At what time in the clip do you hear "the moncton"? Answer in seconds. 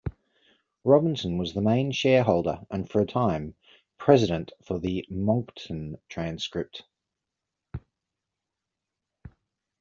4.79-5.99